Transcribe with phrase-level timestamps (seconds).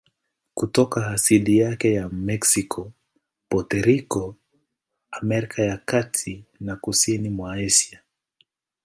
[0.53, 2.91] Kutoka asili yake ya Meksiko,
[3.49, 4.35] Puerto Rico,
[5.11, 8.01] Amerika ya Kati na kusini mwa Asia.